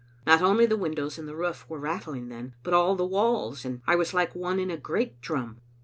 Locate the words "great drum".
4.77-5.61